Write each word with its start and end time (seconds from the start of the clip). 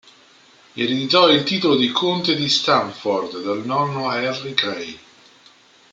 Ereditò 0.73 1.29
il 1.29 1.43
titolo 1.43 1.75
di 1.75 1.91
conte 1.91 2.33
di 2.35 2.49
Stamford 2.49 3.43
dal 3.43 3.63
nonno 3.67 4.11
Henry 4.11 4.55
Grey. 4.55 4.99